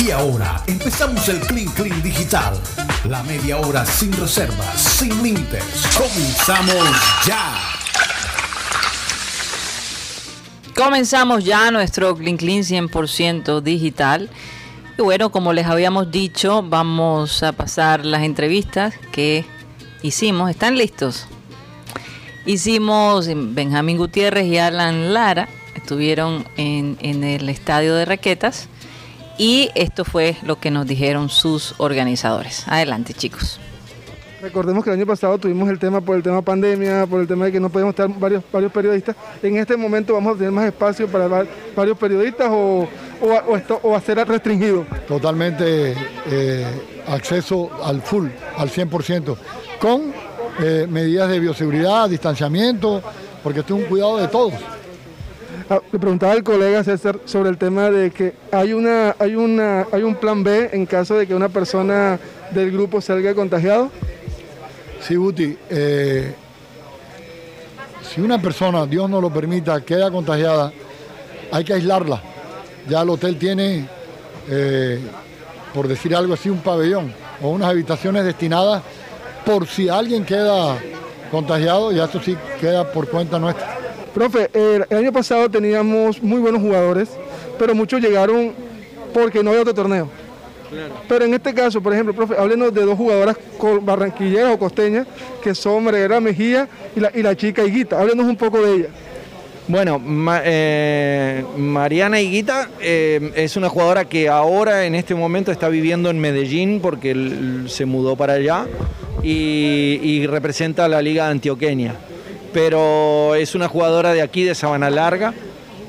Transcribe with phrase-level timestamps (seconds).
[0.00, 2.54] Y ahora empezamos el Clean Clean Digital.
[3.08, 5.64] La media hora sin reservas, sin límites.
[5.96, 6.84] Comenzamos
[7.26, 7.54] ya.
[10.74, 14.30] Comenzamos ya nuestro Clean Clean 100% digital.
[14.98, 19.44] Y bueno, como les habíamos dicho, vamos a pasar las entrevistas que
[20.02, 20.50] hicimos.
[20.50, 21.26] ¿Están listos?
[22.44, 28.68] Hicimos Benjamín Gutiérrez y Alan Lara, estuvieron en, en el estadio de raquetas
[29.42, 32.62] y esto fue lo que nos dijeron sus organizadores.
[32.68, 33.58] Adelante chicos.
[34.40, 37.46] Recordemos que el año pasado tuvimos el tema por el tema pandemia, por el tema
[37.46, 39.16] de que no podíamos estar varios, varios periodistas.
[39.42, 42.88] En este momento vamos a tener más espacio para varios periodistas o,
[43.20, 44.86] o, esto, o a ser restringido.
[45.08, 45.96] Totalmente
[46.30, 46.66] eh,
[47.08, 49.36] acceso al full, al 100%,
[49.80, 50.12] con
[50.60, 53.02] eh, medidas de bioseguridad, distanciamiento,
[53.42, 54.54] porque esto es un cuidado de todos.
[55.72, 60.68] Ah, le preguntaba al colega César sobre el tema de que hay un plan B
[60.70, 62.18] en caso de que una persona
[62.50, 63.90] del grupo salga contagiado.
[65.00, 65.56] Sí, Buti.
[65.70, 66.34] Eh,
[68.02, 70.70] si una persona, Dios no lo permita, queda contagiada,
[71.50, 72.22] hay que aislarla.
[72.86, 73.88] Ya el hotel tiene,
[74.50, 75.00] eh,
[75.72, 78.82] por decir algo así, un pabellón o unas habitaciones destinadas
[79.46, 80.76] por si alguien queda
[81.30, 83.78] contagiado, y eso sí queda por cuenta nuestra.
[84.14, 87.08] Profe, el, año pasado teníamos muy buenos jugadores,
[87.58, 88.52] pero muchos llegaron
[89.14, 90.08] porque no había otro torneo.
[91.08, 93.36] Pero en este caso, por ejemplo, profe, háblenos de dos jugadoras
[93.82, 95.06] barranquilleras o costeñas,
[95.42, 98.00] que son María Mejía y la, y la chica Higuita.
[98.00, 98.88] Háblenos un poco de ella.
[99.68, 100.02] Bueno,
[100.44, 106.18] eh, Mariana Higuita eh, es una jugadora que ahora en este momento está viviendo en
[106.18, 107.14] Medellín porque
[107.68, 108.66] se mudó para allá
[109.22, 111.94] y, y representa a la Liga Antioqueña.
[112.52, 115.34] Pero es una jugadora de aquí, de Sabana Larga,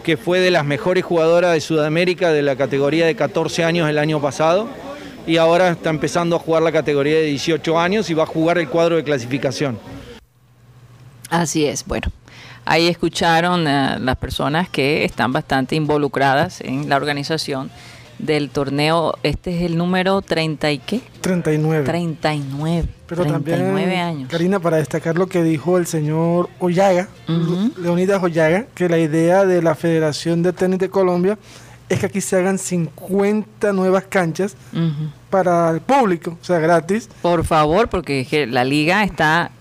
[0.04, 3.98] que fue de las mejores jugadoras de Sudamérica de la categoría de 14 años el
[3.98, 4.68] año pasado
[5.26, 8.58] y ahora está empezando a jugar la categoría de 18 años y va a jugar
[8.58, 9.80] el cuadro de clasificación.
[11.30, 12.12] Así es, bueno.
[12.66, 17.70] Ahí escucharon a las personas que están bastante involucradas en la organización
[18.26, 19.16] del torneo.
[19.24, 21.02] Este es el número 30 y qué?
[21.22, 21.86] 39.
[21.86, 22.88] 39.
[23.08, 24.30] Pero 39 también, años.
[24.30, 27.08] Karina, para destacar lo que dijo el señor Ollaga,
[27.78, 31.38] Leonidas Ollaga, que la idea de la Federación de Tenis de Colombia
[31.90, 34.56] es que aquí se hagan 50 nuevas canchas
[35.30, 37.10] para el público, o sea, gratis.
[37.22, 39.52] Por favor, porque la liga está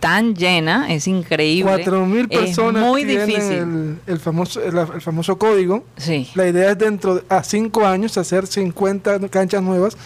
[0.00, 1.72] tan llena, es increíble.
[1.72, 3.98] Cuatro mil personas muy difícil.
[4.06, 5.84] El, famoso, el, famoso código.
[5.96, 6.28] Sí.
[6.34, 9.96] La idea es dentro de a cinco años hacer 50 canchas nuevas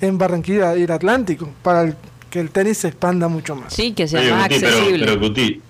[0.00, 1.94] en Barranquilla y el Atlántico para
[2.30, 3.74] que el tenis se expanda mucho más.
[3.74, 5.04] Sí, que sea más accesible.
[5.04, 5.60] Pero, Guti,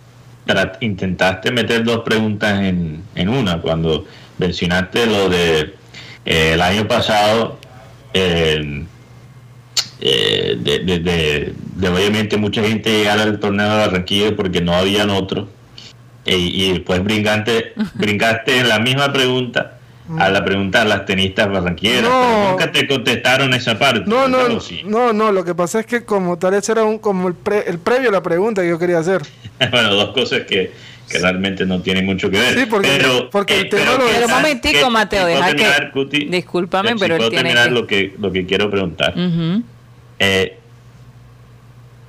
[0.80, 4.04] intentaste meter dos preguntas en, en una cuando
[4.38, 5.74] mencionaste lo de
[6.24, 7.58] eh, el año pasado.
[8.12, 8.84] Eh,
[10.02, 11.54] eh, de, de,
[11.88, 15.48] obviamente mucha gente llegar al torneo de Barranquilla porque no habían otro.
[16.24, 19.78] E, y después brincaste, brincaste en la misma pregunta
[20.18, 22.10] a la pregunta de las tenistas barranquilleras.
[22.50, 24.04] nunca te contestaron esa parte.
[24.06, 24.48] No, no,
[24.84, 27.36] no, no, lo que pasa es que como tal vez era un, como el,
[27.66, 29.22] el previo a la pregunta que yo quería hacer.
[29.70, 30.72] bueno, dos cosas que,
[31.08, 32.58] que realmente no tienen mucho que ver.
[32.58, 36.26] Sí, porque, pero, porque el eh, tema pero, un momentico, Mateo, deja que...
[36.28, 37.70] Discúlpame, pero él tiene que...
[37.70, 39.14] lo que lo que quiero preguntar.
[40.18, 40.58] Eh,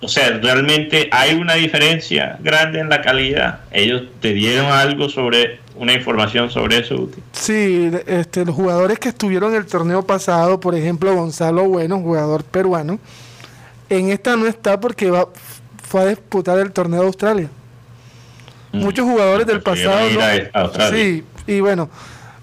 [0.02, 3.60] o sea, realmente hay una diferencia grande en la calidad.
[3.72, 7.10] Ellos te dieron algo sobre una información sobre eso.
[7.34, 12.44] Sí, este, los jugadores que estuvieron en el torneo pasado, por ejemplo, Gonzalo Bueno, jugador
[12.44, 13.00] peruano,
[13.90, 15.28] en esta no está porque va,
[15.84, 17.50] fue a disputar el torneo de Australia.
[18.72, 18.80] Mm.
[18.80, 20.10] Muchos jugadores del pasado.
[20.92, 21.90] sí, y bueno,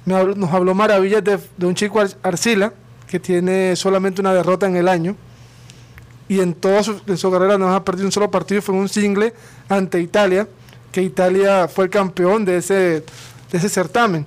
[0.04, 2.72] nos habló maravillas de, de un chico Arcila
[3.08, 5.16] que tiene solamente una derrota en el año
[6.28, 9.32] y en toda su, carrera no ha perdido un solo partido, fue un single
[9.68, 10.46] ante Italia,
[10.92, 13.04] que Italia fue el campeón de ese, de
[13.52, 14.26] ese certamen.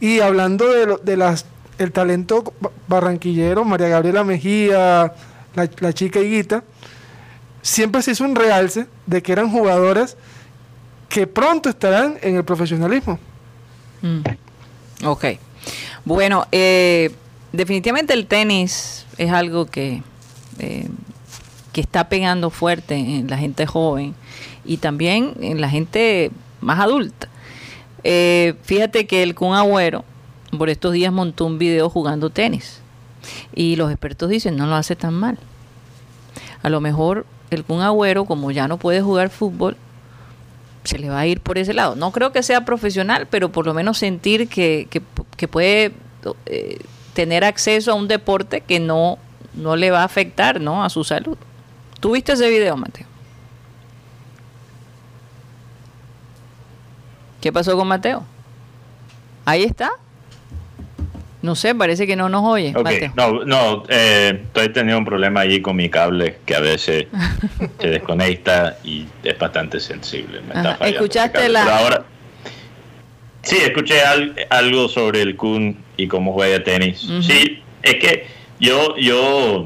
[0.00, 1.46] Y hablando de, de las,
[1.78, 2.52] el talento
[2.88, 5.12] barranquillero, María Gabriela Mejía,
[5.54, 6.64] la, chica Higuita,
[7.62, 10.16] siempre se hizo un realce de que eran jugadoras
[11.08, 13.18] que pronto estarán en el profesionalismo.
[14.02, 14.20] Mm.
[15.06, 15.24] Ok.
[16.04, 17.14] Bueno, eh,
[17.52, 20.02] definitivamente el tenis es algo que
[20.58, 20.88] eh,
[21.74, 24.14] que está pegando fuerte en la gente joven
[24.64, 26.30] y también en la gente
[26.60, 27.28] más adulta.
[28.04, 30.04] Eh, fíjate que el Kun Agüero
[30.56, 32.80] por estos días montó un video jugando tenis
[33.54, 35.36] y los expertos dicen no lo hace tan mal.
[36.62, 39.76] A lo mejor el Kun Agüero, como ya no puede jugar fútbol,
[40.84, 41.96] se le va a ir por ese lado.
[41.96, 44.86] No creo que sea profesional, pero por lo menos sentir que,
[45.36, 45.92] que, puede
[46.46, 46.78] eh,
[47.14, 49.18] tener acceso a un deporte que no,
[49.54, 50.84] no le va a afectar ¿no?
[50.84, 51.36] a su salud.
[52.04, 53.06] ¿Tuviste ese video, Mateo?
[57.40, 58.22] ¿Qué pasó con Mateo?
[59.46, 59.90] Ahí está.
[61.40, 62.74] No sé, parece que no nos oye.
[62.74, 63.10] Mateo.
[63.16, 67.06] no, no, eh, estoy teniendo un problema allí con mi cable que a veces
[67.80, 70.42] se desconecta y es bastante sensible.
[70.42, 72.04] me está ¿escuchaste la- Pero ahora,
[73.40, 77.00] sí, escuché al- algo sobre el Kun y cómo juega tenis.
[77.22, 78.26] Sí, es que
[78.60, 79.64] yo, yo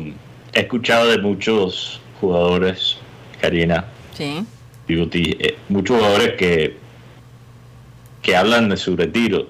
[0.52, 2.96] he escuchado de muchos jugadores,
[3.40, 3.84] Karina,
[4.14, 4.44] Sí.
[4.88, 6.76] Beauty, eh, muchos jugadores que,
[8.22, 9.48] que hablan de su retiro.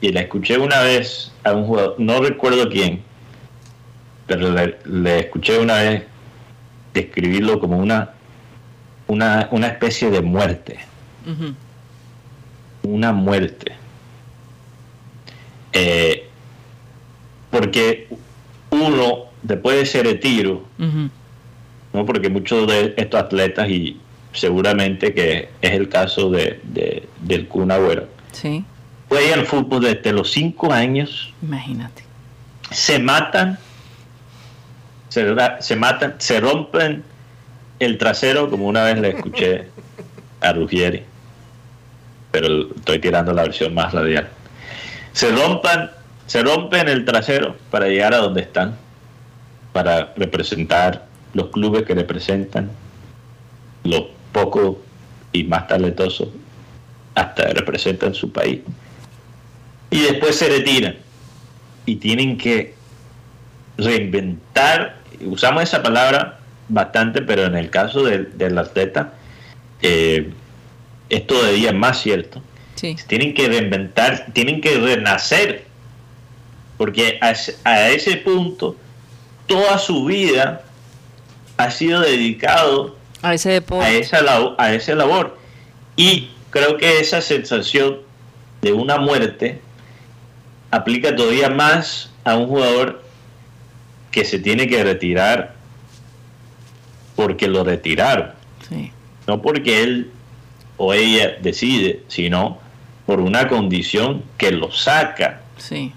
[0.00, 3.02] Y la escuché una vez a un jugador, no recuerdo quién,
[4.26, 6.04] pero le, le escuché una vez
[6.94, 8.10] describirlo como una,
[9.08, 10.78] una, una especie de muerte.
[12.82, 13.72] Una muerte.
[15.72, 16.28] Eh,
[17.50, 18.08] porque
[18.70, 20.64] uno, después de ese retiro.
[21.92, 22.04] ¿No?
[22.06, 23.98] porque muchos de estos atletas, y
[24.32, 28.64] seguramente que es el caso de, de- del Kun Agüero, Sí.
[29.08, 32.02] juegan fútbol desde los 5 años, Imagínate.
[32.70, 33.58] se matan,
[35.08, 37.04] se, se matan, se rompen
[37.78, 39.68] el trasero, como una vez le escuché
[40.40, 41.02] a Ruggieri,
[42.30, 44.28] pero estoy tirando la versión más radial.
[45.12, 45.90] Se rompan,
[46.26, 48.76] se rompen el trasero para llegar a donde están,
[49.74, 52.70] para representar los clubes que representan,
[53.84, 54.76] los pocos
[55.32, 56.28] y más talentosos,
[57.14, 58.60] hasta representan su país.
[59.90, 60.96] Y después se retiran
[61.84, 62.74] y tienen que
[63.76, 66.38] reinventar, usamos esa palabra
[66.68, 69.12] bastante, pero en el caso del, del atleta
[69.80, 70.30] eh,
[71.10, 72.42] es todavía más cierto.
[72.74, 72.96] Sí.
[73.06, 75.64] Tienen que reinventar, tienen que renacer,
[76.78, 78.76] porque a ese, a ese punto
[79.46, 80.62] toda su vida
[81.64, 84.18] ha sido dedicado A ese a esa,
[84.58, 85.38] a esa labor.
[85.96, 87.98] Y creo que esa sensación
[88.62, 89.60] de una muerte
[90.70, 93.02] aplica todavía más a un jugador
[94.10, 95.54] que se tiene que retirar
[97.16, 98.30] porque lo retiraron,
[98.68, 98.90] Sí.
[99.26, 100.10] no porque él
[100.76, 102.58] o ella decide, sino
[103.06, 105.92] por una condición que lo saca Sí.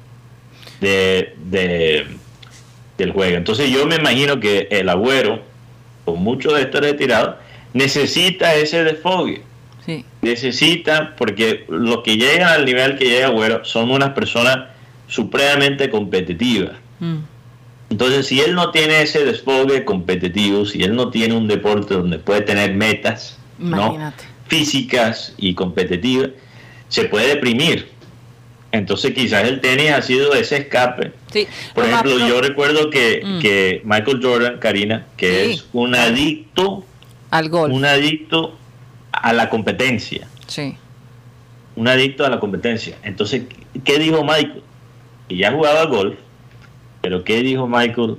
[0.82, 2.06] de, de-
[2.98, 3.38] del juego.
[3.38, 5.42] Entonces yo me imagino que el agüero,
[6.06, 7.36] con mucho de estos retirados,
[7.74, 9.42] necesita ese desfogue.
[9.86, 10.06] Sí.
[10.22, 14.70] Necesita, porque los que llegan al nivel que llega Agüero son unas personas
[15.08, 16.76] supremamente competitivas.
[17.00, 17.18] Mm.
[17.90, 22.18] Entonces, si él no tiene ese desfogue competitivo, si él no tiene un deporte donde
[22.18, 23.38] puede tener metas
[24.48, 26.30] físicas y competitivas,
[26.88, 27.90] se puede deprimir.
[28.78, 31.12] Entonces, quizás el tenis ha sido ese escape.
[31.32, 31.48] Sí.
[31.74, 33.40] Por ejemplo, yo recuerdo que, Mm.
[33.40, 35.52] que Michael Jordan, Karina, que Sí.
[35.54, 36.86] es un adicto,
[37.32, 37.72] Al gol.
[37.72, 38.58] un adicto
[39.12, 40.28] a la competencia.
[40.48, 40.76] Sí.
[41.78, 42.96] un adicto a la competencia.
[43.04, 43.44] Entonces,
[43.84, 44.64] ¿qué dijo Michael?
[45.28, 46.16] Que ya jugaba golf,
[47.02, 48.16] pero ¿qué dijo Michael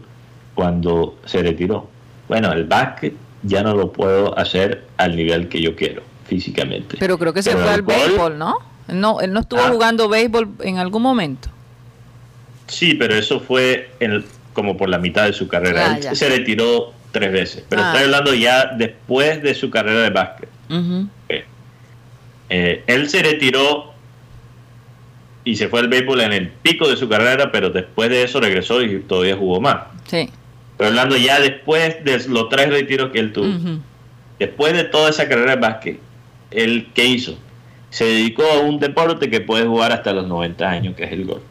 [0.54, 1.88] cuando se retiró?
[2.28, 6.96] Bueno, el básquet ya no lo puedo hacer al nivel que yo quiero, físicamente.
[6.98, 8.58] Pero creo que se fue al béisbol, ¿no?
[8.88, 9.68] No, él no estuvo Ah.
[9.70, 11.48] jugando béisbol en algún momento.
[12.68, 15.92] Sí, pero eso fue en como por la mitad de su carrera.
[15.92, 17.88] Ah, Él se retiró tres veces, pero Ah.
[17.92, 20.48] estoy hablando ya después de su carrera de básquet.
[20.70, 21.08] Ujú.
[22.48, 23.92] Eh, él se retiró
[25.44, 28.40] y se fue al béisbol en el pico de su carrera, pero después de eso
[28.40, 29.78] regresó y todavía jugó más.
[30.06, 30.28] Sí.
[30.76, 33.48] Pero hablando ya después de los tres retiros que él tuvo,
[34.38, 36.00] después de toda esa carrera de básquet,
[36.50, 37.38] él qué hizo?
[37.90, 41.24] Se dedicó a un deporte que puede jugar hasta los 90 años, que es el
[41.24, 41.42] golf.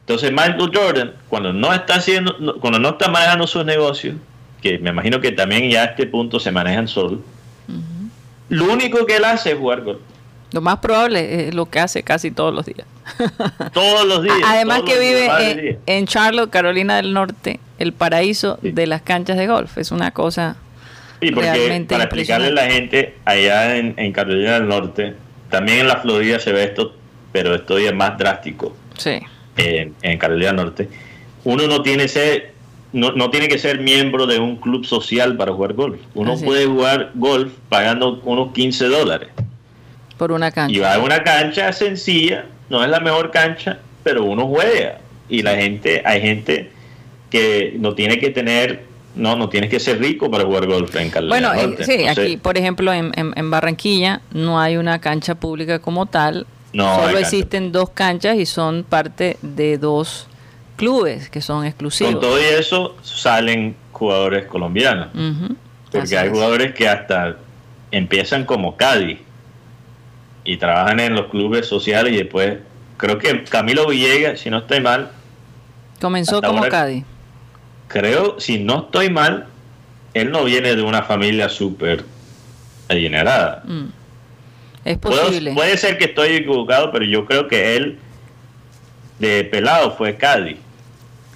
[0.00, 4.16] Entonces Michael Jordan, cuando no está haciendo, cuando no está manejando sus negocios,
[4.60, 7.20] que me imagino que también ya a este punto se manejan solo,
[8.48, 10.00] lo único que él hace es jugar golf.
[10.52, 12.86] Lo más probable es lo que hace casi todos los días.
[13.72, 14.36] Todos los días.
[14.46, 18.70] Además que vive en, en Charlotte, Carolina del Norte, el paraíso Sí.
[18.70, 19.76] de las canchas de golf.
[19.78, 20.56] Es una cosa...
[21.20, 25.14] Sí, porque realmente para explicarle a la gente, allá en, en Carolina del Norte,
[25.52, 26.96] también en la Florida se ve esto,
[27.30, 29.20] pero esto ya es más drástico Sí.
[29.56, 30.88] en, en Carolina Norte.
[31.44, 32.52] Uno no tiene ser,
[32.92, 36.00] no, no tiene que ser miembro de un club social para jugar golf.
[36.14, 36.46] Uno Así es.
[36.48, 39.28] puede jugar golf pagando unos 15 dólares.
[40.18, 40.80] Por una Y cancha.
[40.80, 44.98] va a una cancha sencilla, no es la mejor cancha, pero uno juega.
[45.28, 46.70] Y la gente, hay gente
[47.30, 51.10] que no tiene que tener, no, no tienes que ser rico para jugar golf en
[51.10, 55.00] Carolina Bueno, del eh, sí, aquí, por ejemplo, en, en- en Barranquilla no hay una
[55.00, 56.46] cancha pública como tal.
[56.72, 57.20] No, Solo cancha.
[57.20, 60.26] existen dos canchas y son parte de dos
[60.76, 62.12] clubes que son exclusivos.
[62.14, 65.08] Con todo y eso salen jugadores colombianos.
[65.84, 66.32] Porque así hay es.
[66.32, 67.36] jugadores que hasta
[67.90, 69.18] empiezan como Cádiz
[70.44, 72.58] y trabajan en los clubes sociales y después
[72.96, 75.10] creo que Camilo Villegas, si no estoy mal,
[76.00, 77.04] Comenzó como ahora- Cádiz.
[77.92, 79.46] Creo, si no estoy mal,
[80.14, 82.04] él no viene de una familia súper
[82.88, 83.62] adinerada.
[83.66, 83.84] Mm.
[84.84, 85.52] Es Puedo- posible.
[85.54, 87.98] puede ser que estoy equivocado, pero yo creo que él
[89.18, 90.56] de pelado fue Cádiz.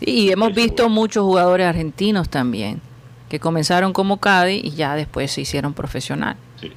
[0.00, 0.94] Y hemos Estoy visto seguro.
[0.94, 2.80] muchos jugadores argentinos también,
[3.28, 6.36] que comenzaron como Cádiz y ya después se hicieron profesional.
[6.60, 6.72] Sí.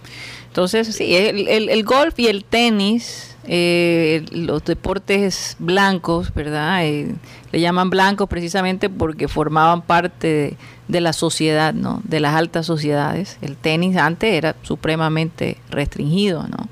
[0.47, 6.85] Entonces, sí, el, el- el golf y el tenis, eh, los deportes blancos, ¿verdad?
[6.85, 7.15] Eh,
[7.51, 10.55] le llaman blancos precisamente porque formaban parte
[10.87, 11.99] de, la sociedad, ¿no?
[12.03, 13.39] De las altas sociedades.
[13.41, 16.69] El tenis antes era supremamente restringido, ¿no?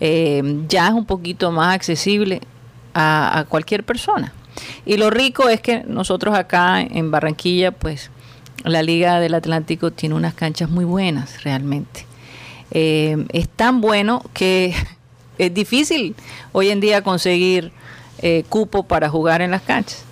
[0.00, 2.40] Eh, ya es un poquito más accesible
[2.94, 4.32] a, cualquier persona.
[4.84, 8.10] Y lo rico es que nosotros acá en Barranquilla, pues
[8.64, 12.06] la Liga del Atlántico tiene unas canchas muy buenas realmente.
[12.72, 14.74] Es tan bueno que
[15.38, 16.14] es difícil
[16.52, 17.72] hoy en día conseguir
[18.20, 20.04] eh, cupo para jugar en las canchas.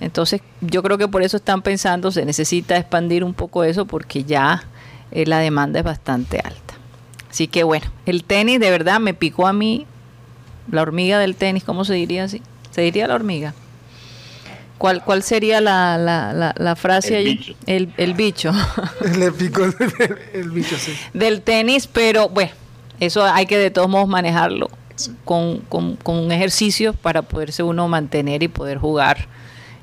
[0.00, 4.24] Entonces yo creo que por eso están pensando, se necesita expandir un poco eso porque
[4.24, 4.64] ya
[5.10, 6.74] eh, la demanda es bastante alta.
[7.30, 9.86] Así que bueno, el tenis de verdad me picó a mí,
[10.70, 12.42] la hormiga del tenis, ¿cómo se diría así?
[12.70, 13.54] ¿Se diría la hormiga?
[14.78, 17.36] ¿Cuál, cuál sería la, la, la, la frase El allí?
[17.38, 17.54] bicho.
[17.66, 18.52] El, el bicho.
[19.18, 19.74] Le picó el,
[20.34, 20.92] el bicho, sí.
[21.14, 22.52] del tenis, pero bueno,
[23.00, 24.68] eso hay que de todos modos manejarlo
[25.24, 29.26] con, con, con ejercicios para poderse uno mantener y poder jugar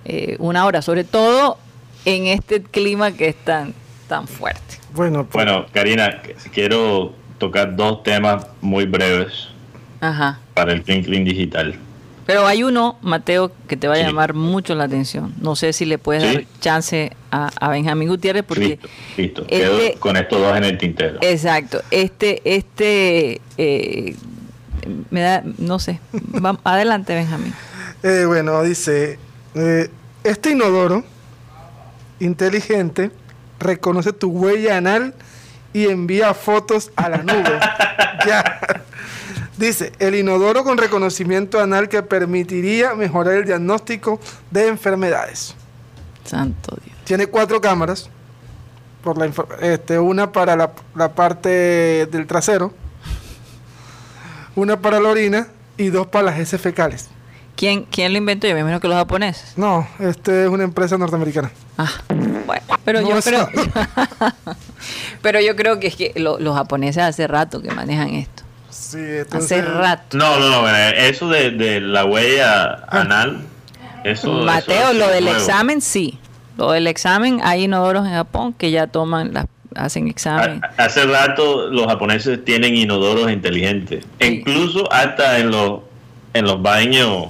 [0.06, 1.58] eh, una hora, sobre todo
[2.06, 3.74] en este clima que es tan,
[4.08, 4.80] tan fuerte.
[4.94, 9.48] Bueno, pues, Bueno, Karina, qu- quiero tocar dos temas muy breves
[10.02, 10.40] Ajá.
[10.54, 11.76] para el Clean Clean Digital.
[12.26, 14.04] Pero hay uno, Mateo, que te va a Sí.
[14.04, 15.34] llamar mucho la atención.
[15.42, 16.34] No sé si le puedes Sí.
[16.34, 18.80] dar chance a, a Benjamín Gutiérrez porque...
[18.80, 18.88] listo,
[19.18, 19.42] listo.
[19.50, 19.58] este-
[19.90, 21.18] Quedo con estos dos en el tintero.
[21.22, 21.82] Exacto.
[21.92, 24.16] Este, este, eh,
[25.10, 26.00] me da, no sé.
[26.14, 27.54] Va- adelante, Benjamín.
[28.04, 29.20] eh, bueno, dice,
[29.56, 29.90] eh,
[30.24, 31.04] este inodoro
[32.20, 33.12] inteligente
[33.60, 35.14] reconoce tu huella anal
[35.74, 37.60] y envía fotos a la nube.
[38.28, 38.60] ya.
[39.58, 44.20] Dice, el inodoro con reconocimiento anal que permitiría mejorar el diagnóstico
[44.52, 45.56] de enfermedades.
[46.26, 46.98] Santo Dios.
[47.04, 48.10] Tiene cuatro cámaras,
[49.04, 49.32] por la,
[49.62, 51.50] este, una para la, la parte
[52.08, 52.74] del trasero,
[54.56, 57.10] una para la orina y dos para las heces fecales.
[57.56, 58.48] ¿Quién, ¿Quién lo inventó?
[58.48, 59.54] Yo me imagino que los japoneses.
[59.58, 61.52] No, este es una empresa norteamericana.
[61.78, 61.92] Ah,
[62.48, 63.48] bueno, pero No, yo creo,
[65.22, 68.43] pero yo creo que es que lo- los japoneses hace rato que manejan esto.
[68.74, 68.98] Sí,
[69.32, 70.18] Hace rato.
[70.18, 73.42] No, no, no, eh, eso de, de la huella anal,
[74.04, 74.32] eso...
[74.32, 75.40] Mateo, eso lo del nuevo.
[75.40, 76.18] examen sí.
[76.58, 80.62] Lo del examen, hay inodoros en Japón que ya toman, las, hacen examen.
[80.78, 84.28] Ha- Hace rato los japoneses tienen inodoros inteligentes, Sí.
[84.28, 85.82] incluso hasta en los
[86.36, 87.28] en los baños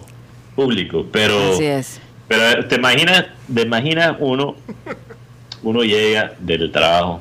[0.56, 1.06] públicos.
[1.12, 2.00] Pero, Así es.
[2.28, 4.56] pero te imaginas, te imaginas uno,
[5.62, 7.20] uno llega del trabajo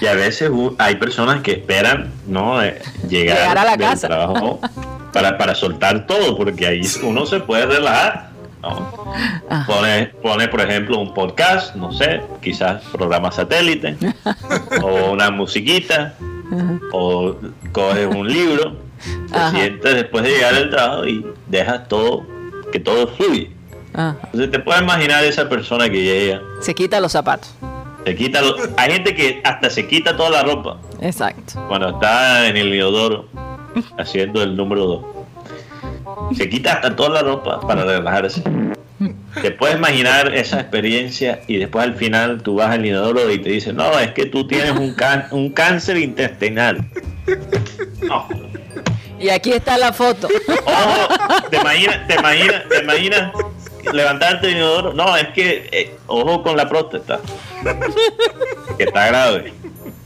[0.00, 4.06] y a veces hay personas que esperan no Eh, llegar, Llegar a la casa.
[4.08, 4.60] trabajo
[5.12, 8.28] para, para soltar todo, porque ahí uno se puede relajar.
[8.60, 9.14] ¿no?
[9.48, 9.66] Ajá.
[9.66, 13.96] Pone, pone, por ejemplo, un podcast, no sé, quizás programa satélite,
[14.82, 16.14] o una musiquita,
[16.92, 17.36] o
[17.72, 18.76] coges un libro,
[19.30, 19.50] te Ajá.
[19.52, 22.26] sientes después de llegar al trabajo y dejas todo,
[22.72, 23.52] que todo fluye.
[23.94, 24.16] Ajá.
[24.24, 27.54] Entonces te puedes imaginar esa persona que llega, Se quita los zapatos.
[28.08, 31.64] Se quita, lo- hay gente que hasta se quita toda la ropa Exacto.
[31.68, 33.28] cuando está en el inodoro
[33.98, 36.36] haciendo el número 2.
[36.36, 38.42] Se quita hasta toda la ropa para relajarse.
[39.42, 43.50] Te puedes imaginar esa experiencia y después al final tú vas al inodoro y te
[43.50, 46.88] dicen, no, es que tú tienes un, can- un cáncer intestinal.
[48.02, 48.26] No.
[49.20, 50.28] Y aquí está la foto.
[50.66, 51.08] Ojo,
[51.50, 53.32] te imaginas, te imaginas, te imaginas
[53.92, 54.92] levantarte inodoro.
[54.92, 57.20] No, es que, eh, ojo con la próstata.
[58.76, 59.52] Que está grave.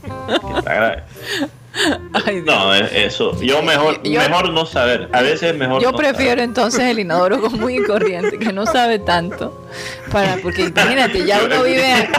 [0.03, 1.03] Que está grave.
[2.27, 2.45] Ay, Dios.
[2.45, 3.39] No, es- eso.
[3.41, 5.09] Yo mejor, Yo- mejor no saber.
[5.11, 5.81] A veces es mejor.
[5.81, 9.67] Yo no prefiero entonces el inodoro común y corriente, que no sabe tanto.
[10.11, 12.09] Para, porque imagínate, ya uno vive.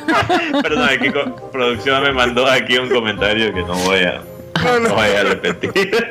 [0.62, 4.22] Perdón, es que co- producción me mandó aquí un comentario que no voy a,
[4.80, 6.10] no voy a repetir.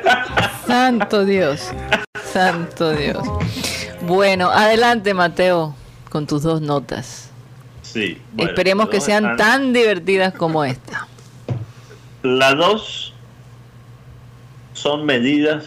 [0.66, 1.70] Santo Dios.
[2.32, 3.18] Santo Dios.
[4.06, 5.74] Bueno, adelante, Mateo,
[6.10, 7.30] con tus dos notas.
[7.82, 8.18] Sí.
[8.32, 11.06] bueno, Esperemos que sean están- tan divertidas como esta.
[12.22, 13.12] Las dos
[14.74, 15.64] son medidas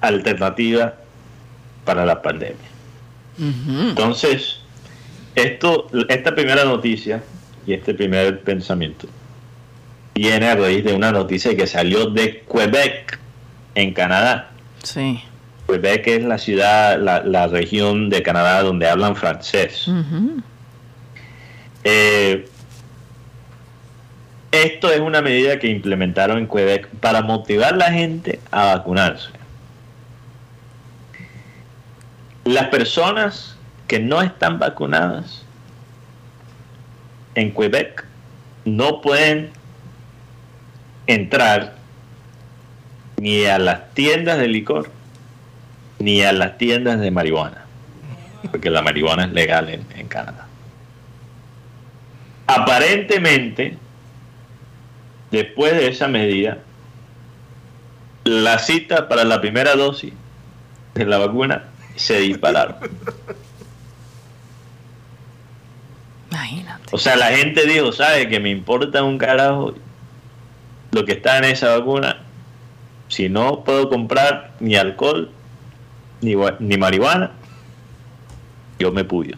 [0.00, 0.92] alternativas
[1.84, 2.56] para la pandemia.
[3.38, 4.60] Entonces,
[5.34, 7.22] esto, esta primera noticia
[7.66, 9.06] y este primer pensamiento
[10.14, 13.18] viene a raíz de una noticia que salió de Quebec,
[13.74, 14.50] en Canadá.
[14.82, 15.20] Sí.
[15.66, 19.86] Quebec es la ciudad, la, región de Canadá donde hablan francés.
[21.84, 22.48] Eh,
[24.52, 29.30] esto es una medida que implementaron en Quebec para motivar a la gente a vacunarse.
[32.44, 33.56] Las personas
[33.88, 35.44] que no están vacunadas
[37.34, 38.04] en Quebec
[38.64, 39.50] no pueden
[41.06, 41.74] entrar
[43.18, 44.95] ni a las tiendas de licor
[45.98, 47.64] ni a las tiendas de marihuana,
[48.50, 50.46] porque la marihuana es legal en, Canadá.
[52.46, 53.76] Aparentemente,
[55.30, 56.58] después de esa medida,
[58.24, 60.12] la cita para la primera dosis
[60.94, 61.64] de la vacuna
[61.96, 62.76] se dispararon.
[66.30, 66.84] Imagínate.
[66.92, 69.74] O sea, la gente dijo, ¿sabe que me importa un carajo
[70.92, 72.18] lo que está en esa vacuna?
[73.08, 75.30] Si no puedo comprar ni alcohol
[76.20, 77.32] ni, ni marihuana,
[78.78, 79.36] yo me puyo.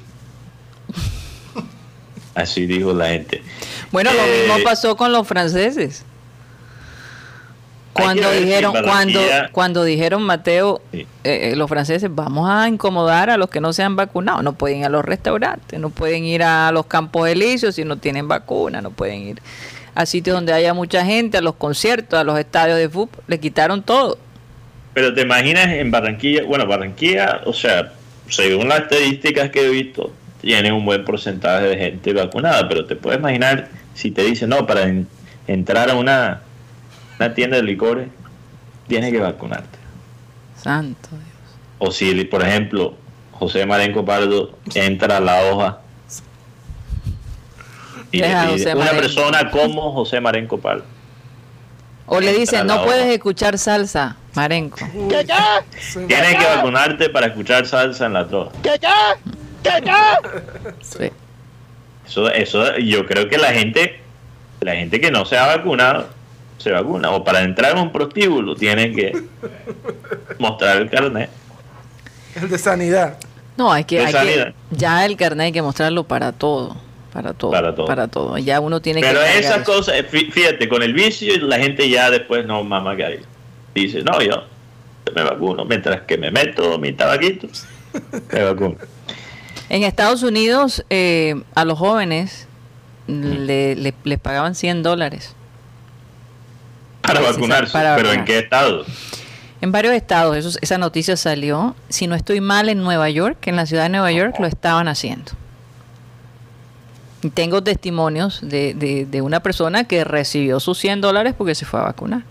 [2.34, 3.42] Así dijo la gente.
[3.90, 6.04] Bueno, lo mismo eh, pasó con los franceses.
[7.92, 9.20] Cuando dijeron, cuando,
[9.50, 13.82] cuando dijeron Mateo, eh, eh, los franceses, vamos a incomodar a los que no se
[13.82, 17.74] han vacunado, no pueden ir a los restaurantes, no pueden ir a los campos elíseos
[17.74, 19.42] si no tienen vacuna, no pueden ir
[19.96, 23.40] a sitios donde haya mucha gente, a los conciertos, a los estadios de fútbol, le
[23.40, 24.16] quitaron todo.
[24.98, 27.92] Pero te imaginas en Barranquilla, bueno, Barranquilla, o sea,
[28.28, 32.96] según las estadísticas que he visto, tiene un buen porcentaje de gente vacunada, pero te
[32.96, 34.92] puedes imaginar si te dicen, no, para
[35.46, 36.40] entrar a una
[37.16, 38.08] una tienda de licores,
[38.88, 39.78] tienes que vacunarte.
[40.60, 41.58] Santo Dios.
[41.78, 42.96] O si, por ejemplo,
[43.30, 45.78] José Marenco Pardo entra a la hoja
[48.10, 50.97] y una persona como José Marenco Pardo.
[52.08, 54.78] O le dicen, no puedes escuchar salsa, Marenco.
[55.10, 55.26] ¿Qué,
[56.06, 58.50] Tienes que vacunarte para escuchar salsa en la trova.
[58.62, 58.78] ¿Qué,
[60.80, 61.10] Sí.
[62.06, 64.00] Eso, eso, yo creo que la gente,
[64.60, 66.08] la gente que no se ha vacunado,
[66.56, 67.10] se vacuna.
[67.10, 69.12] O para entrar en un prostíbulo tienen que
[70.38, 71.28] mostrar el carnet.
[72.34, 73.18] El de sanidad.
[73.58, 73.96] No, hay que,
[74.70, 76.76] ya el carnet hay que mostrarlo para todo.
[77.22, 77.34] Para
[77.72, 78.38] todo, para todo.
[78.38, 82.64] Ya uno tiene Pero esas cosas, fíjate, con el vicio la gente ya después no
[82.64, 83.20] mama que hay.
[83.74, 84.44] Dice, no, yo
[85.14, 85.64] me vacuno.
[85.64, 87.48] Mientras que me meto mi tabaquito,
[88.32, 88.76] me vacuno.
[89.68, 92.48] En Estados Unidos, eh, a los jóvenes
[93.06, 95.34] le, les pagaban 100 dólares
[97.08, 97.78] para vacunarse.
[97.96, 98.84] ¿Pero en qué estado?
[99.60, 100.58] En varios estados.
[100.60, 101.74] esa noticia salió.
[101.88, 104.88] Si no estoy mal, en Nueva York, en la ciudad de Nueva York, lo estaban
[104.88, 105.32] haciendo.
[107.34, 111.84] Tengo testimonios de, de, una persona que recibió sus 100 dólares porque se fue a
[111.84, 112.22] vacunar.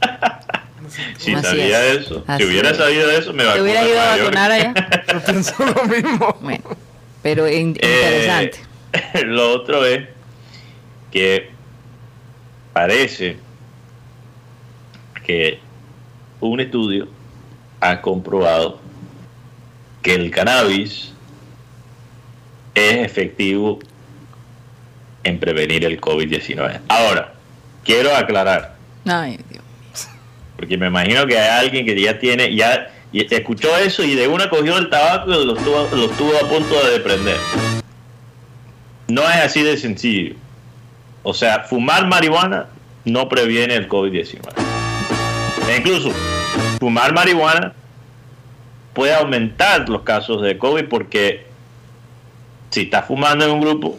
[1.18, 3.62] si sabía eso, si hubiera sabido eso, me vacunaba.
[3.62, 4.74] hubiera ido a vacunar allá?
[5.12, 6.36] Yo pienso lo mismo.
[6.40, 6.64] Bueno,
[7.22, 8.60] pero eh, interesante.
[9.24, 10.08] lo otro es
[11.12, 11.50] que
[12.72, 13.38] parece
[15.24, 15.60] que
[16.40, 17.08] un estudio
[17.80, 18.80] ha comprobado
[20.02, 21.13] que el cannabis
[22.74, 23.78] es efectivo
[25.22, 26.80] en prevenir el COVID-19.
[26.88, 27.32] Ahora,
[27.84, 28.76] quiero aclarar.
[29.06, 29.62] Ay, Dios.
[30.56, 34.48] Porque me imagino que hay alguien que ya tiene, ya escuchó eso y de una
[34.48, 37.36] cogió el tabaco y lo estuvo, lo estuvo a punto de prender.
[39.08, 40.34] No es así de sencillo.
[41.22, 42.66] O sea, fumar marihuana
[43.04, 44.40] no previene el COVID-19.
[45.68, 46.12] E incluso
[46.78, 47.72] fumar marihuana
[48.92, 51.46] puede aumentar los casos de COVID porque
[52.74, 53.96] si estás fumando en un grupo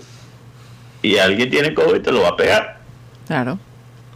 [1.02, 2.80] y alguien tiene COVID te lo va a pegar.
[3.26, 3.58] Claro.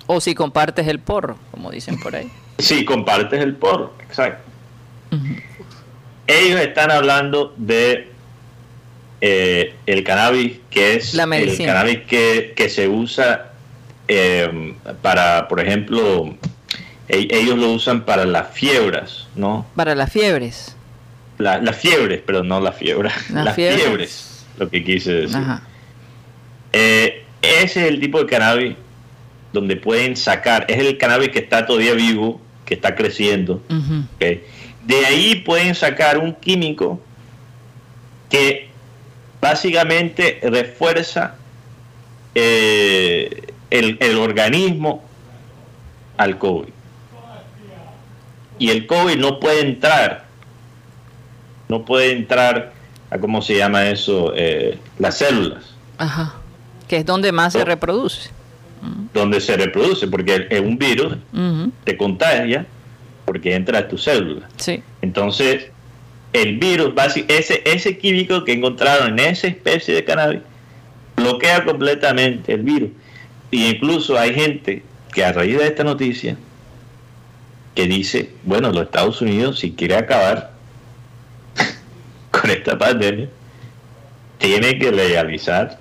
[0.06, 2.30] O si compartes el porro, como dicen por ahí.
[2.60, 4.44] Si compartes el porro, exacto.
[6.28, 8.10] Ellos están hablando de
[9.22, 13.54] eh, el cannabis, que es La el cannabis que, que se usa
[14.10, 16.36] eh, para, por ejemplo,
[17.08, 19.66] ellos lo usan para las fiebres, ¿no?
[19.74, 20.76] Para las fiebres.
[21.38, 23.10] las fiebres, pero no la fiebre.
[23.30, 24.39] Las, fiebres?
[24.60, 25.40] Lo que quise decir.
[26.74, 28.76] Eh, ese es el tipo de cannabis
[29.54, 33.62] donde pueden sacar, es el cannabis que está todavía vivo, que está creciendo.
[34.20, 37.00] De ahí pueden sacar un químico
[38.30, 38.70] que
[39.42, 41.36] básicamente refuerza
[42.36, 45.04] eh, el, el organismo
[46.18, 46.70] al COVID
[48.60, 50.26] y el COVID no puede entrar
[51.70, 52.74] no puede entrar
[53.12, 55.64] a cómo se llama eso, eh, las células.
[55.98, 56.36] Ajá.
[56.88, 57.66] Que es donde más se Oh.
[57.66, 58.30] reproduce.
[59.14, 62.66] donde se reproduce, porque es un virus Ujú, te contagia
[63.26, 64.48] porque entra a tu célula.
[64.56, 64.82] Sí.
[65.02, 65.66] Entonces,
[66.32, 66.94] el virus,
[67.28, 70.40] ese, ese químico que encontraron en esa especie de cannabis,
[71.18, 72.92] bloquea completamente el virus.
[73.52, 76.38] Y incluso hay gente que a raíz de esta noticia,
[77.76, 80.54] que dice, bueno, los Estados Unidos, si quiere acabar
[82.32, 83.28] con esta pandemia,
[84.38, 85.78] tiene que legalizar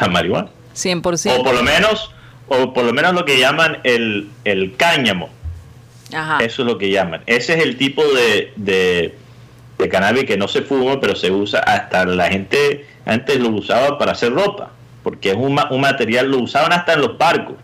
[0.00, 0.50] la marihuana.
[0.74, 1.38] 100%.
[1.38, 2.10] O por lo menos,
[2.48, 5.30] o por lo menos lo que llaman el, el cáñamo.
[6.12, 6.38] Ajá.
[6.44, 7.22] Eso es lo que llaman.
[7.26, 9.14] Ese es el tipo de, de,
[9.78, 13.98] de cannabis que no se fuma, pero se usa hasta la gente antes lo usaba
[13.98, 14.70] para hacer ropa,
[15.02, 17.56] porque es un, un material, lo usaban hasta en los barcos,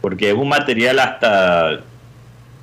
[0.00, 1.80] porque es un material hasta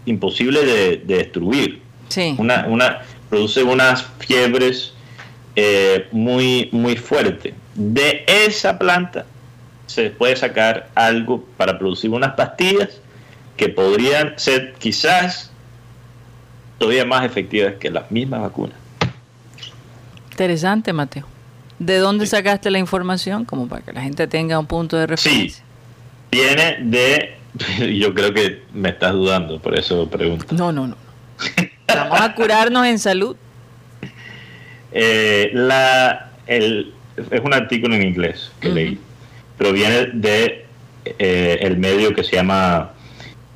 [0.06, 1.82] imposible de, de destruir.
[2.10, 2.36] Sí.
[2.38, 4.94] Una, una, produce unas fiebres
[5.56, 7.54] eh, muy, muy fuertes.
[7.76, 9.26] De esa planta
[9.88, 13.02] se puede sacar algo para producir unas pastillas
[13.58, 15.52] que podrían ser quizás
[16.78, 18.78] todavía más efectivas que las mismas vacunas.
[20.32, 21.26] Interesante, Mateo.
[21.80, 23.46] ¿De dónde sacaste la información?
[23.46, 25.64] Como para que la gente tenga un punto de referencia.
[26.32, 27.38] Viene de,
[27.98, 30.46] yo creo que me estás dudando, por eso pregunto.
[30.52, 30.98] No, no, no.
[31.88, 33.36] Vamos a curarnos en salud.
[34.91, 36.93] Eh, la, el,
[37.32, 38.76] es un artículo en inglés que Ujú.
[38.76, 39.00] leí,
[39.58, 40.65] pero viene de
[41.06, 42.91] eh, el medio que se llama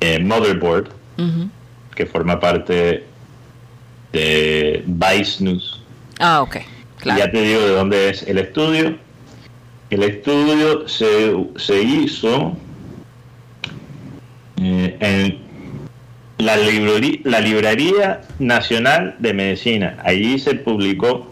[0.00, 0.88] eh, Motherboard,
[1.94, 3.04] que forma parte
[4.12, 5.82] de Vice News.
[6.18, 6.56] Ah, ok.
[6.98, 7.18] Claro.
[7.18, 8.98] Ya te digo de dónde es el estudio.
[9.90, 12.56] El estudio se, se hizo
[14.62, 15.49] eh, en
[16.40, 19.96] la, librería, la Librería Nacional de Medicina.
[20.04, 21.30] Allí se publicó,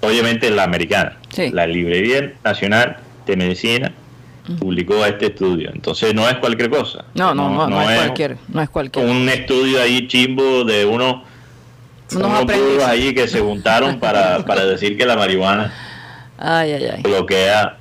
[0.00, 1.50] obviamente la americana, Sí.
[1.50, 3.92] la Librería Nacional de Medicina
[4.58, 5.70] publicó este estudio.
[5.72, 7.04] Entonces no es cualquier cosa.
[7.14, 9.06] No, no, no, no, es cualquier, no es cualquier.
[9.06, 11.22] un estudio ahí chimbo de unos
[12.14, 12.44] Unos
[12.86, 15.72] allí que se juntaron para, para decir que la marihuana
[16.36, 17.02] Ay, ay, ay.
[17.02, 17.78] bloquea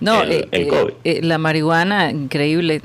[0.00, 0.92] No, el- eh, el eh, COVID.
[1.04, 2.80] eh, la marihuana, increíble.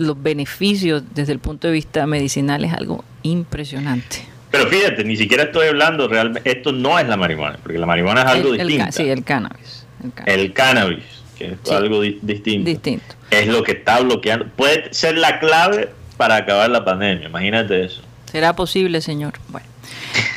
[0.00, 4.24] Los beneficios desde el punto de vista medicinal es algo impresionante.
[4.50, 8.22] pero fíjate ni siquiera estoy hablando realmente esto no es la marihuana porque la marihuana
[8.22, 9.86] es algo El- distinto sí, el cannabis.
[10.02, 10.34] El cannabis.
[10.44, 11.04] el cannabis
[11.38, 11.72] que es Sí.
[11.74, 13.14] algo di- distinto Distinto.
[13.30, 18.00] es lo que está bloqueando puede ser la clave para acabar la pandemia imagínate eso
[18.32, 19.34] ¿Será posible, señor?
[19.48, 19.66] Bueno.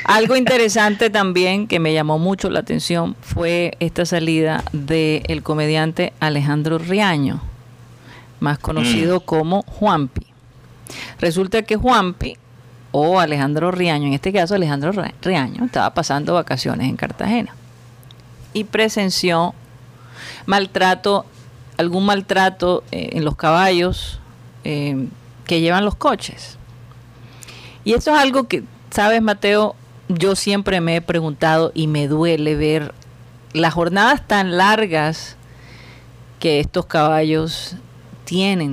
[0.06, 6.78] Algo interesante también que me llamó mucho la atención fue esta salida del comediante Alejandro
[6.80, 7.42] Riaño,
[8.44, 10.28] más conocido como Juanpi.
[11.20, 12.36] Resulta que Juanpi,
[12.92, 17.56] o Alejandro Riaño, en este caso Alejandro Riaño, estaba pasando vacaciones en Cartagena
[18.52, 19.56] y presenció
[20.46, 21.26] maltrato,
[21.78, 24.20] algún maltrato eh, en los caballos
[24.66, 25.08] eh,
[25.48, 26.58] que llevan los coches.
[27.86, 29.74] Y esto es algo que, sabes, Mateo,
[30.10, 32.94] yo siempre me he preguntado y me duele ver
[33.54, 35.38] las jornadas tan largas
[36.40, 37.78] que estos caballos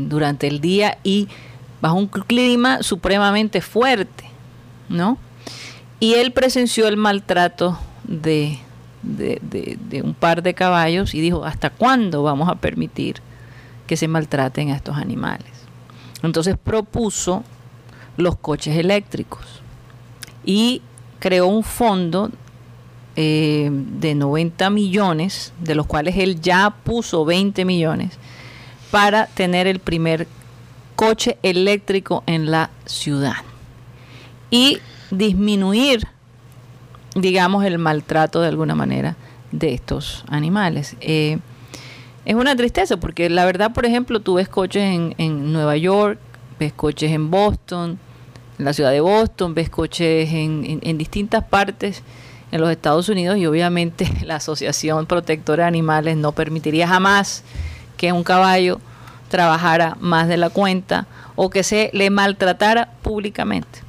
[0.08, 1.28] durante el día y
[1.80, 4.24] bajo un clima supremamente fuerte,
[4.88, 5.18] ¿no?
[5.98, 8.58] Y él presenció el maltrato de-
[9.02, 13.16] de un par de caballos y dijo, ¿hasta cuándo vamos a permitir
[13.86, 15.46] que se maltraten a estos animales?
[16.22, 17.42] Entonces propuso
[18.16, 19.62] los coches eléctricos
[20.44, 20.82] y
[21.18, 22.30] creó un fondo
[23.16, 28.18] eh, de 90 millones, de los cuales él ya puso 20 millones,
[28.90, 30.26] para tener el primer
[30.96, 33.36] coche eléctrico en la ciudad
[34.50, 34.78] y
[35.10, 36.06] disminuir,
[37.14, 39.16] digamos, el maltrato de alguna manera
[39.52, 40.96] de estos animales.
[41.00, 41.38] Eh,
[42.24, 44.82] es una tristeza porque la verdad, por ejemplo, tú ves coches
[45.16, 46.18] en, Nueva York,
[46.58, 47.98] ves coches en Boston,
[48.58, 52.02] en la ciudad de Boston, ves coches en distintas partes
[52.52, 57.44] en los Estados Unidos y obviamente la Asociación Protectora de Animales no permitiría jamás
[58.00, 58.80] que un caballo
[59.28, 63.80] trabajara más de la cuenta o que se le maltratara públicamente.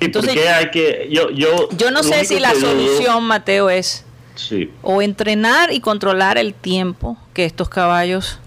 [0.00, 1.08] ¿Y Entonces, por qué hay que.?
[1.12, 4.70] Yo, yo, Yo no sé si la solución, Mateo, es Sí.
[4.80, 8.38] o entrenar y controlar el tiempo que estos caballos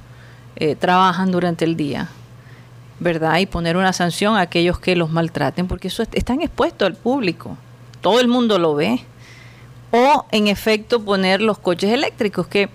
[0.55, 2.09] eh, trabajan durante el día,
[2.99, 3.37] ¿verdad?
[3.37, 6.95] Y poner una sanción a aquellos que los maltraten, porque eso est- están expuestos al
[6.95, 7.55] público,
[8.01, 9.03] todo el mundo lo ve.
[9.91, 12.69] O, en efecto, poner los coches eléctricos, que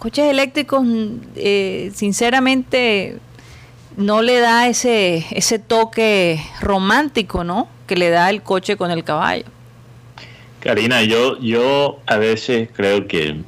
[0.00, 3.18] coches eléctricos, mm, eh, sinceramente,
[3.98, 7.68] no le da ese, ese toque romántico, ¿no?
[7.86, 9.44] Que le da el coche con el caballo.
[10.60, 13.42] Karina, yo, yo a veces creo que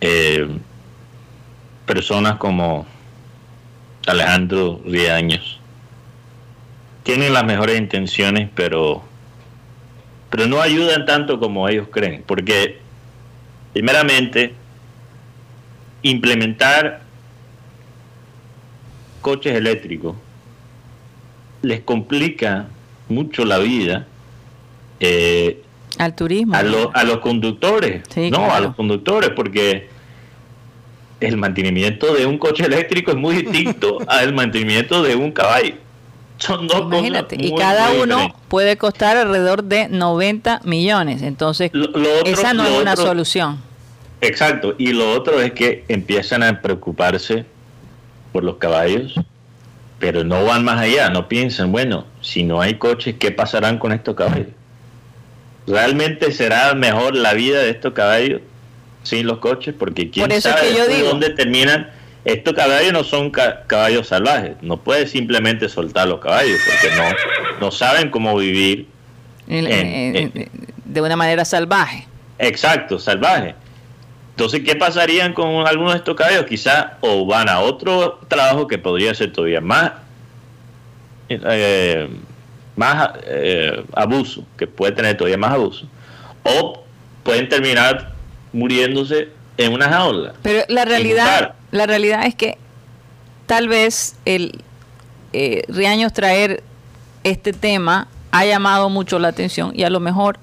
[0.00, 0.48] eh,
[1.84, 2.86] personas como
[4.06, 5.60] Alejandro Riaños
[7.02, 9.02] tienen las mejores intenciones, pero,
[10.30, 12.78] pero no ayudan tanto como ellos creen, porque
[13.74, 14.54] primeramente
[16.02, 17.02] implementar
[19.20, 20.16] coches eléctricos
[21.62, 22.68] les complica
[23.08, 24.06] mucho la vida
[24.98, 25.62] eh,
[25.98, 26.54] al turismo.
[26.54, 29.88] A, a los conductores, no, a los conductores, porque
[31.20, 35.74] el mantenimiento de un coche eléctrico es muy distinto al mantenimiento de un caballo.
[36.38, 41.20] Son dos Imagínate, y cada uno puede costar alrededor de 90 millones.
[41.20, 41.70] Entonces,
[42.24, 43.60] esa no es una solución.
[44.20, 47.46] Exacto, y lo otro es que empiezan a preocuparse
[48.32, 49.14] por los caballos,
[49.98, 53.92] pero no van más allá, no piensan, bueno, si no hay coches, ¿qué pasarán con
[53.92, 54.48] estos caballos?
[55.66, 58.40] ¿Realmente será mejor la vida de estos caballos
[59.02, 59.74] sin los coches?
[59.78, 61.90] Porque quién sabe dónde terminan.
[62.24, 67.04] Estos caballos no son caballos salvajes, no puedes simplemente soltar los caballos porque no,
[67.60, 68.88] no saben cómo vivir
[69.46, 72.06] de una manera salvaje.
[72.38, 73.54] Exacto, salvaje.
[74.40, 76.46] Entonces, ¿qué pasarían con algunos de estos caballos?
[76.46, 79.92] Quizás o van a otro trabajo que podría ser todavía más
[81.28, 82.08] eh,
[82.74, 85.86] más eh, abuso, que puede tener todavía más abuso,
[86.42, 86.82] o
[87.22, 88.14] pueden terminar
[88.54, 90.32] muriéndose en una jaula.
[90.40, 92.56] Pero la realidad, la realidad es que
[93.44, 94.64] tal vez el
[95.34, 96.62] eh, Riaños traer
[97.24, 100.38] este tema ha llamado mucho la atención y a lo mejor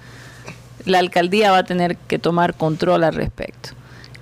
[0.85, 3.71] la alcaldía va a tener que tomar control al respecto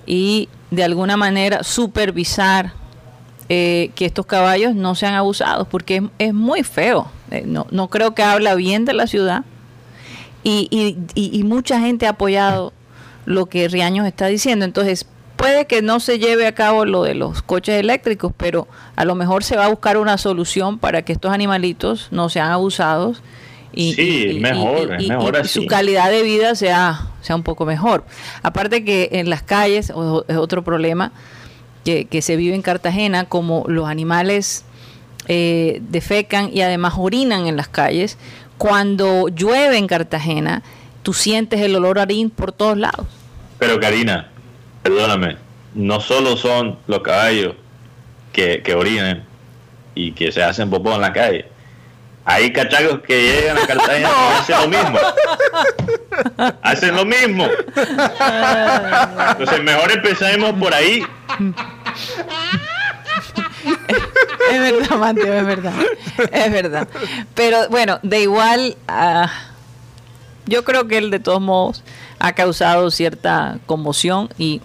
[0.05, 2.73] y de alguna manera supervisar
[3.47, 7.11] eh, que estos caballos no sean abusados, porque es, muy feo.
[7.31, 9.43] Eh, no, no, creo que habla bien de la ciudad.
[10.43, 12.71] Y, y, y, mucha gente ha apoyado
[13.25, 14.63] lo que Riaños está diciendo.
[14.63, 19.05] Entonces, puede que no se lleve a cabo lo de los coches eléctricos, pero a
[19.05, 23.21] lo mejor se va a buscar una solución para que estos animalitos no sean abusados
[23.75, 28.05] y, sí, mejor, mejor su calidad de vida sea, sea un poco mejor.
[28.41, 31.11] Aparte que en las calles es otro problema
[31.83, 34.65] que, se vive en Cartagena, como los animales
[35.27, 38.17] eh, defecan y además orinan en las calles,
[38.57, 40.63] cuando llueve en Cartagena,
[41.03, 43.05] tú sientes el olor a harín por todos lados.
[43.59, 44.29] Pero Karina,
[44.81, 45.37] perdóname,
[45.75, 47.53] no solo son los caballos
[48.31, 49.23] que, que orinan
[49.93, 51.45] y que se hacen popó en la calle.
[52.25, 54.99] Hay cachacos que llegan a Cartagena y hacen lo mismo.
[56.63, 57.47] Hacen lo mismo.
[59.29, 61.05] Entonces, mejor empecemos por ahí.
[64.51, 65.73] es verdad, Mateo, es verdad.
[66.31, 66.87] Es verdad.
[67.35, 69.27] Pero bueno, de igual, uh,
[70.47, 71.83] yo creo que él de todos modos
[72.19, 74.61] ha causado cierta conmoción y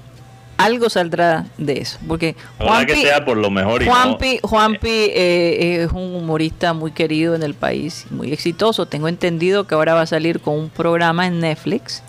[0.65, 1.99] algo saldrá de eso.
[2.07, 7.35] Porque Juanpi, que sea por lo mejor Juanpi, Juanpi eh, es un humorista muy querido
[7.35, 8.87] en el país, muy exitoso.
[8.87, 12.03] Tengo entendido que ahora va a salir con un programa en Netflix.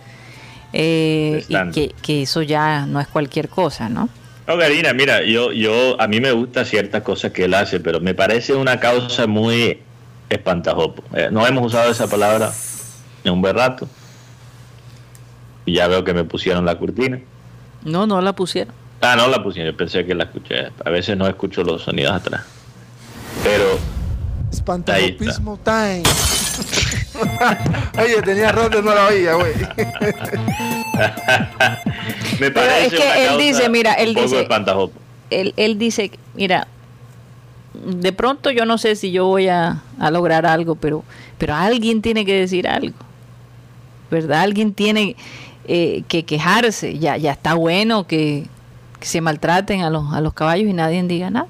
[0.74, 4.08] Eh, y que, que, eso ya no es cualquier cosa, ¿no?
[4.48, 8.00] No, Karina, mira, yo, yo, a mí me gusta ciertas cosas que él hace, pero
[8.00, 9.80] me parece una causa muy
[10.30, 11.04] espantajopo.
[11.14, 12.52] Eh, no hemos usado esa palabra
[13.24, 13.88] en un buen rato.
[15.66, 17.20] Y ya veo que me pusieron la cortina.
[17.84, 18.74] No, no la pusieron.
[19.02, 20.70] Ah, no la pusieron, pensé que la escuché.
[20.86, 22.44] A veces no escucho los sonidos atrás.
[23.44, 23.80] Pero.
[24.52, 26.04] Espantajopismo time.
[28.02, 29.54] Oye, tenía rato no la oía, güey.
[32.40, 34.48] Me parece es que él dice, mira, él dice,
[35.30, 36.68] él, él, dice, mira,
[37.74, 41.04] de pronto yo no sé si yo voy a, lograr algo, pero,
[41.38, 42.98] pero alguien tiene que decir algo,
[44.10, 44.42] ¿verdad?
[44.42, 45.16] Alguien tiene
[45.74, 48.46] eh, que quejarse, ya, ya está bueno que,
[49.00, 51.48] se maltraten a los, a los caballos y nadie diga nada.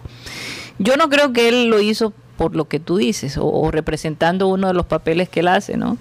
[0.78, 4.68] Yo no creo que él lo hizo por lo que tú dices, o, representando uno
[4.68, 5.98] de los papeles que él hace, ¿no?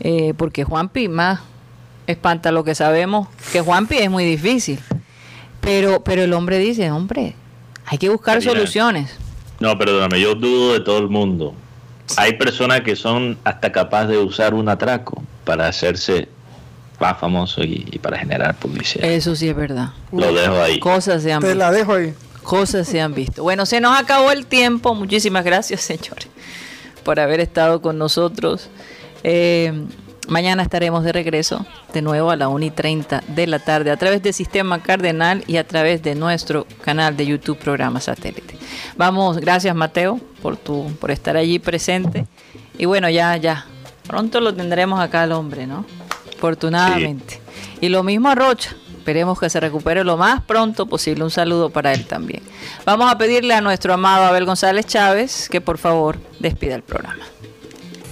[0.00, 1.40] Eh, porque Juanpi más
[2.06, 4.78] espanta lo que sabemos, que Juanpi es muy difícil.
[5.62, 7.34] Pero, pero el hombre dice, hombre,
[7.86, 9.16] hay que buscar soluciones.
[9.58, 11.54] No, perdóname, yo dudo de todo el mundo.
[12.18, 16.28] Hay personas que son hasta capaces de usar un atraco para hacerse
[17.00, 19.08] más famoso y, para generar publicidad.
[19.08, 19.90] Eso sí es verdad.
[20.12, 20.78] Lo dejo ahí.
[20.78, 22.14] Cosas se han Te la dejo ahí.
[22.42, 23.42] Cosas se han visto.
[23.42, 24.94] Bueno, se nos acabó el tiempo.
[24.94, 26.28] Muchísimas gracias, señores,
[27.02, 28.68] por haber estado con nosotros.
[29.22, 29.72] Eh,
[30.26, 33.96] Mañana estaremos de regreso de nuevo a la 1 y 30 de la tarde a
[33.98, 38.56] través del Sistema Cardenal y a través de nuestro canal de YouTube Programa Satélite.
[38.96, 42.26] Vamos, gracias Mateo por, tu, por estar allí presente.
[42.78, 43.66] Y bueno, ya, ya,
[44.06, 45.86] Pronto lo tendremos acá al hombre, ¿no?
[46.44, 47.40] Afortunadamente.
[47.80, 48.76] Y lo mismo a Rocha.
[48.98, 51.24] Esperemos que se recupere lo más pronto posible.
[51.24, 52.42] Un saludo para él también.
[52.84, 57.24] Vamos a pedirle a nuestro amado Abel González Chávez que por favor despida el programa.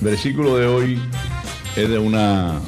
[0.01, 0.99] Versículo de hoy
[1.77, 2.59] es de una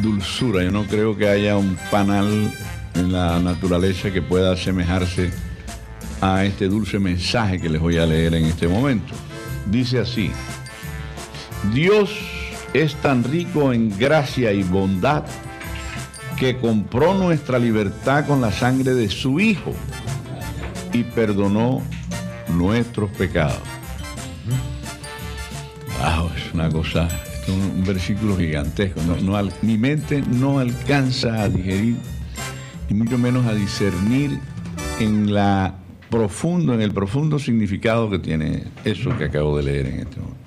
[0.00, 0.62] dulzura.
[0.62, 2.50] Yo no creo que haya un panal
[2.94, 5.30] en la naturaleza que pueda asemejarse
[6.22, 9.12] a este dulce mensaje que les voy a leer en este momento.
[9.66, 10.30] Dice así,
[11.72, 12.31] Dios
[12.74, 15.24] es tan rico en gracia y bondad
[16.38, 19.72] que compró nuestra libertad con la sangre de su Hijo
[20.92, 21.82] y perdonó
[22.48, 23.60] nuestros pecados.
[26.00, 27.06] Wow, es una cosa,
[27.42, 29.00] es un, versículo gigantesco.
[29.62, 31.96] mi mente no alcanza a digerir
[32.88, 34.38] y mucho menos a discernir
[34.98, 35.28] en
[36.80, 40.41] el profundo significado que tiene eso que acabo de leer en este momento.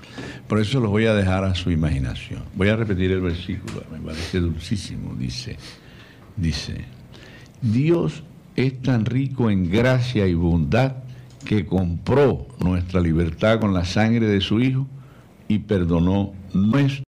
[0.48, 2.44] Por eso los voy a dejar a su imaginación.
[2.56, 5.16] Voy a repetir el versículo, me parece dulcísimo.
[5.16, 5.58] Dice,
[6.38, 6.86] dice,
[7.62, 8.24] Dios
[8.56, 10.98] es tan rico en gracia y bondad
[11.46, 14.88] que compró nuestra libertad con la sangre de su Hijo
[15.48, 17.04] y perdonó nuestro